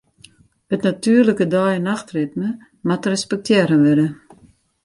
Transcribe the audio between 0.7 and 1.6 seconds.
It natuerlike